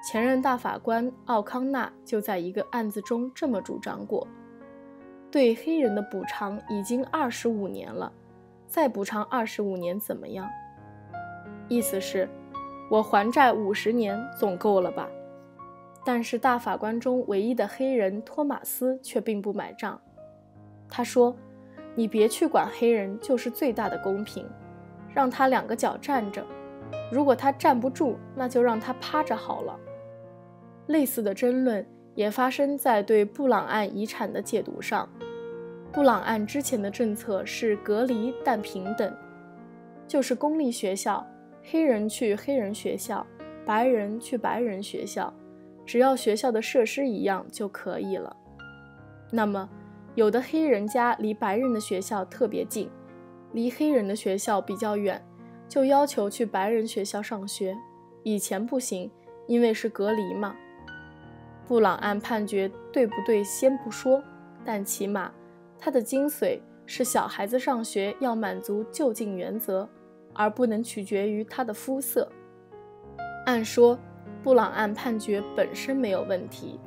[0.09, 4.27] 前任大法官奥康纳就在一个案子中这么主张过。
[5.31, 8.13] 对黑人的补偿已经二十五年了，
[8.67, 10.49] 再补偿二十五年怎么样？
[11.69, 12.29] 意思是，
[12.91, 15.09] 我还债五十年总够了吧？
[16.05, 20.01] 但是大法官中唯一的黑人托马斯却并不买账。
[20.89, 21.37] 他说
[21.95, 24.45] ：“你别去管黑人，就是最大的公平，
[25.15, 26.45] 让他两个脚站着，
[27.13, 29.79] 如果他站不住，那就让他趴着好了。”
[30.89, 31.87] 类似的争论。
[32.21, 35.09] 也发生在对布朗案遗产的解读上。
[35.91, 39.11] 布朗案之前的政策是隔离但平等，
[40.07, 41.27] 就是公立学校，
[41.65, 43.27] 黑人去黑人学校，
[43.65, 45.33] 白人去白人学校，
[45.87, 48.37] 只要学校的设施一样就可以了。
[49.33, 49.67] 那么，
[50.15, 52.91] 有的黑人家离白人的学校特别近，
[53.55, 55.25] 离黑人的学校比较远，
[55.67, 57.75] 就要求去白人学校上学。
[58.25, 59.11] 以前不行，
[59.47, 60.55] 因为是隔离嘛。
[61.71, 64.21] 布朗案判决对不对，先不说，
[64.65, 65.31] 但起码
[65.79, 69.89] 它的精髓是小孩子上学要满足就近原则，
[70.35, 72.29] 而不能取决于他的肤色。
[73.47, 73.97] 按说，
[74.43, 76.81] 布朗案判决本身没有问题，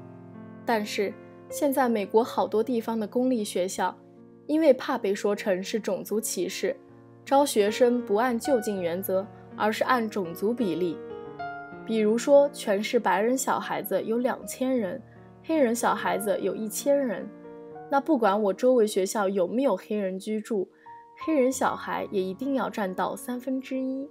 [0.66, 1.14] 但是
[1.50, 3.98] 现在美国好多地方的公立学校，
[4.48, 6.76] 因为怕被说成是种族歧视，
[7.24, 9.26] 招学生不按就近原则，
[9.56, 10.98] 而是按种族比例。
[11.86, 15.02] 比如说，全市白人小孩子有两千人，
[15.44, 17.30] 黑人小孩子有一千人，
[17.92, 20.70] 那不管我周围学校有没有黑人居住，
[21.26, 24.10] 黑人小孩也一定要占到三分之一。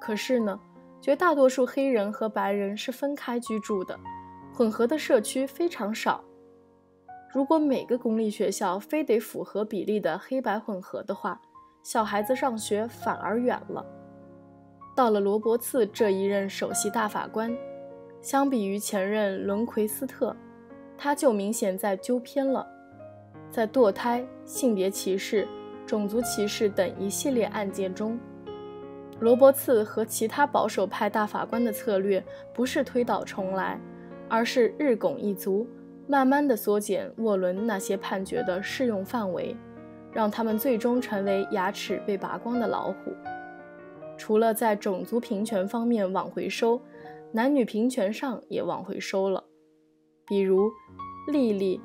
[0.00, 0.58] 可是呢，
[1.00, 3.98] 绝大多数黑人和白人是分开居住的，
[4.54, 6.24] 混合的社区非常少。
[7.34, 11.38] 如果每个公立学校非得符合比例的黑白混合的话，
[11.82, 13.84] 小孩子上学反而远了。
[14.96, 17.54] 到了罗伯茨这一任首席大法官，
[18.22, 20.34] 相比于前任伦奎斯特，
[20.96, 22.66] 他就明显在纠偏了。
[23.50, 25.46] 在堕胎、性别歧视、
[25.86, 28.18] 种族歧视等一系列案件中，
[29.20, 32.24] 罗伯茨和其他保守派大法官的策略
[32.54, 33.78] 不是推倒重来，
[34.30, 35.68] 而是日拱一卒，
[36.06, 39.54] 慢慢的缩减沃伦那些判决的适用范围。
[40.10, 43.12] 让他们最终成为牙齿被拔光的老虎。
[44.16, 46.80] 除了在种族平权方面往回收，
[47.32, 49.44] 男女平权上也往回收了。
[50.26, 50.70] 比如，
[51.28, 51.78] 莉莉·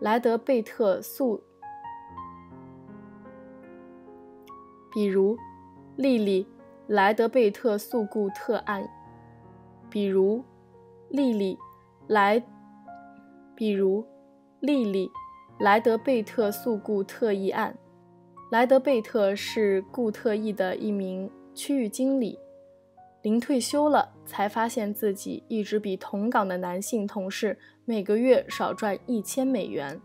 [0.00, 1.42] 莱德贝特诉，
[4.92, 5.36] 比如，
[5.96, 6.44] 莉莉·
[6.86, 8.88] 莱德贝特诉固特案，
[9.88, 10.44] 比如，
[11.08, 11.54] 莉莉·
[12.08, 12.42] 莱，
[13.54, 14.04] 比如，
[14.60, 15.10] 莉莉。
[15.58, 17.78] 莱德贝特诉固特异案。
[18.50, 22.38] 莱德贝特是固特异的一名区域经理，
[23.22, 29.98] 临退休了才发现自己一直比同岗的男性同事每个月少赚一千美元。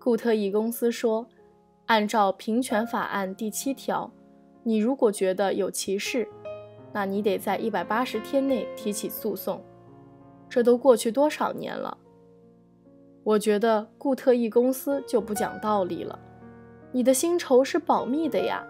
[0.00, 1.28] 固特异公司说
[1.86, 4.12] ：“按照平权法案第七条，
[4.64, 6.26] 你如果觉得有歧视，
[6.92, 9.64] 那你得在一百八十天内提起诉讼。”
[10.50, 11.96] 这都过去多少年了？
[13.22, 16.18] 我觉得固特异公司就不讲道理了。
[16.90, 18.66] 你的薪酬是保密的呀，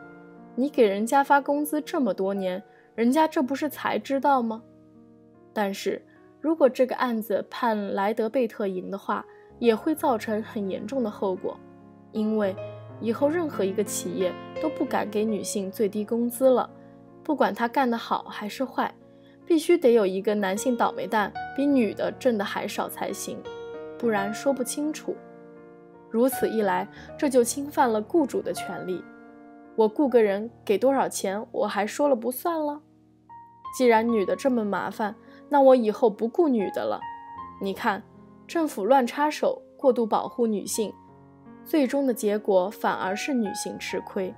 [0.54, 2.62] 你给人家发工资这么多年，
[2.94, 4.62] 人家这不是才知道吗？
[5.52, 6.00] 但是
[6.40, 9.24] 如果这个案子判莱德贝特赢的话，
[9.58, 11.56] 也会造成很严重的后果，
[12.10, 12.54] 因为
[13.00, 16.68] 以后任何一个企业都不敢给女性最低工资了，
[17.22, 18.92] 不管他干得好还是坏，
[19.46, 23.38] 必须得有一个男性倒霉蛋比女的挣的还少才行。
[23.98, 25.16] 不然说不清楚。
[26.10, 29.02] 如此一来，这就侵犯了雇主的权利。
[29.76, 32.80] 我雇个人给多少钱，我还说了不算了。
[33.76, 35.14] 既然女的这么麻烦，
[35.48, 37.00] 那我以后不雇女的了。
[37.60, 38.02] 你看，
[38.46, 40.92] 政府乱插手，过度保护女性，
[41.64, 44.34] 最终的结果反而是女性吃亏。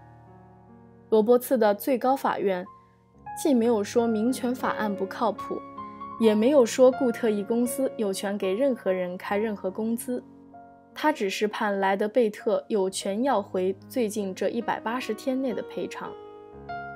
[1.10, 2.64] 罗伯茨的最高法院
[3.42, 5.60] 既没有说民权法案不靠谱。
[6.20, 10.22] 也没有说固特异公司有权给任何人开任何工资，
[10.94, 16.12] 他只是判莱德贝特有权要回最近这一百八十天内的赔偿，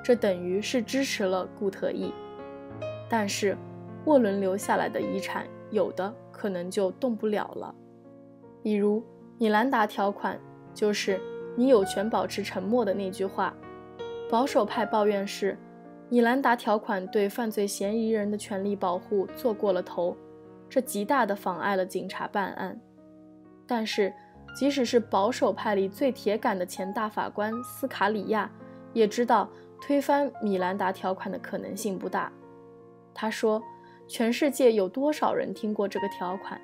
[0.03, 2.13] 这等于是支持了固特异。
[3.09, 3.57] 但是，
[4.05, 7.75] 沃伦留下来的遗产有的可能就动不了了，
[8.63, 9.03] 比如
[9.37, 10.39] 米兰达条款，
[10.73, 11.19] 就是
[11.55, 13.53] 你有权保持沉默的那句话。
[14.29, 15.57] 保守派抱怨是。
[16.11, 20.17] 米兰达条款对犯罪嫌疑人的权利保护做过了头，
[20.67, 22.81] 这极大地妨碍了警察办案。
[23.69, 24.11] 但是，
[24.57, 28.49] 即使是保守派里最铁杆的前大法官斯卡里亚，
[28.93, 29.47] 也知道
[29.79, 32.31] 推翻米兰达条款的可能性不大。
[33.13, 33.61] 他说
[34.09, 36.59] ：“全世界有多少人听过这个条款？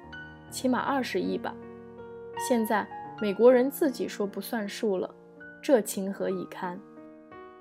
[0.50, 1.54] 起码二十亿吧。
[2.40, 2.88] 现在
[3.22, 5.14] 美国人自己说不算数了，
[5.62, 6.80] 这情何以堪？”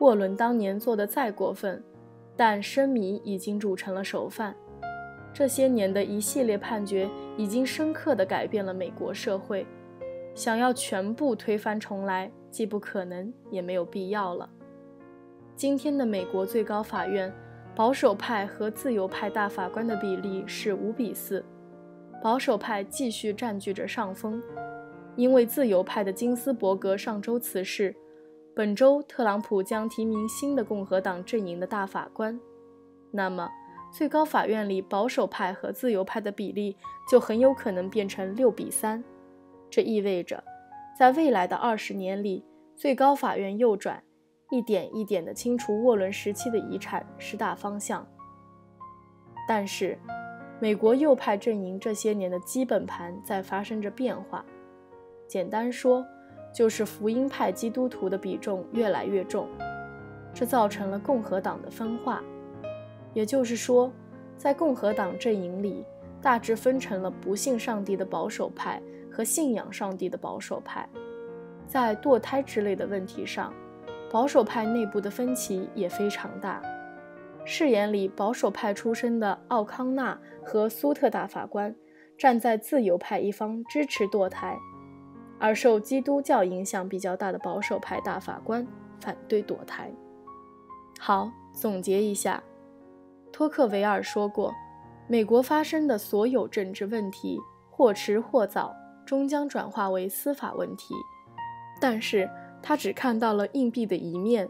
[0.00, 1.84] 沃伦当年做的再过分，
[2.34, 4.56] 但生米已经煮成了熟饭。
[5.34, 9.66] 这些年的一系列判决已经深刻地改变了美国社会，
[10.32, 14.48] 想要全部推翻重来，既不可能，也没有必要了。
[15.56, 17.32] 今天的美国最高法院，
[17.74, 21.44] 保守派和自由派大法官的比例是五比四，
[22.22, 24.40] 保守派继续占据着上风，
[25.16, 27.92] 因为自由派的金斯伯格上周辞世。
[28.54, 32.38] 本周，特朗普将提名新的共和党阵营的大法官，
[33.10, 33.50] 那么
[33.94, 36.76] 最高法院里保守派和自由派的比例
[37.08, 39.04] 就很有可能变成六比三。
[39.70, 40.42] 这意味着，
[40.98, 44.02] 在未来的二十年里，最高法院右转，
[44.50, 48.04] 一点一点地清除沃伦时期的遗产是大方向。
[49.46, 49.96] 但是，
[50.58, 54.44] 美国右派阵营这些年的基本盘在发生着变化。
[55.28, 56.04] 简单说，
[56.52, 59.48] 就是福音派基督徒的比重越来越重，
[60.34, 62.20] 这造成了共和党的分化。
[63.14, 63.90] 也就是说，
[64.36, 65.84] 在共和党阵营里，
[66.20, 70.86] 大致分成了不信上帝的保守派和信仰上帝的保守派。
[71.66, 73.52] 在堕胎之类的问题上，
[74.10, 76.60] 保守派内部的分歧也非常大。
[77.46, 81.74] 誓言里，保守派出身的奥康纳和苏特大法官
[82.18, 84.58] 站在自由派一方，支持堕胎。
[85.38, 88.66] 而受基督教影响比较大的保守派大法官
[89.00, 89.92] 反对堕胎。
[90.98, 92.42] 好，总结一下，
[93.34, 94.54] 托克维尔说过，
[95.08, 97.36] 美国发生的所有政治问题，
[97.68, 98.72] 或迟或早，
[99.04, 100.94] 终将转化为司法问题。
[101.80, 102.30] 但是
[102.62, 104.48] 他只看到了硬币的一面，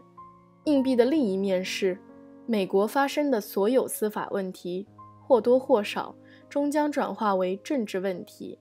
[0.64, 1.98] 硬币的另一面是。
[2.44, 4.86] 美国发生的所有司法问题，
[5.26, 6.14] 或多或少
[6.50, 8.58] 终将转化为政治问题。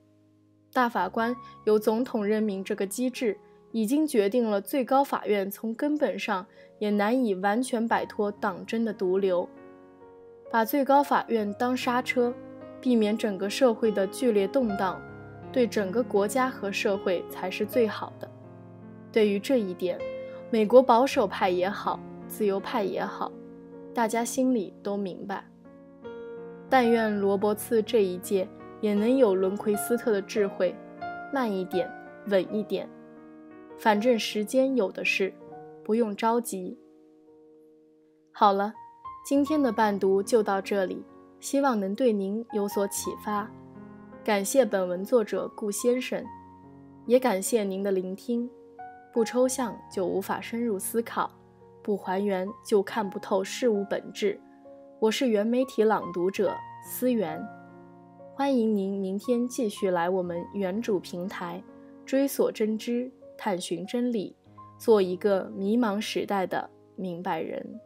[0.72, 3.38] 大法官由总统任命这个机制，
[3.72, 6.46] 已经决定了最高法院从根本上
[6.78, 9.46] 也难以完全摆脱党争的毒瘤。
[10.54, 12.32] 把最高法院当刹车，
[12.80, 15.02] 避免整个社会的剧烈动荡，
[15.50, 18.30] 对整个国家和社会才是最好的。
[19.10, 19.98] 对于这一点，
[20.52, 21.98] 美国保守派也好，
[22.28, 23.32] 自由派也好。
[23.92, 25.44] 大家心里都明白。
[26.70, 28.46] 但愿罗伯茨这一届
[28.80, 30.72] 也能有伦奎斯特的智慧，
[31.32, 31.90] 慢一点，
[32.28, 32.88] 稳一点。
[33.76, 35.34] 反正时间有的是，
[35.82, 36.78] 不用着急。
[38.30, 38.72] 好了，
[39.24, 41.02] 今天的伴读就到这里，
[41.40, 43.50] 希望能对您有所启发。
[44.22, 46.22] 感谢本文作者顾先生，
[47.06, 48.46] 也感谢您的聆听。
[49.14, 51.30] 不抽象就无法深入思考。
[51.82, 54.38] 不还原就看不透事物本质。
[55.00, 56.54] 我是原媒体朗读者
[56.84, 57.42] 思源，
[58.34, 61.64] 欢迎您明天继续来我们原主平台，
[62.04, 64.36] 追索真知，探寻真理，
[64.76, 67.80] 做一个迷茫时代的明白人。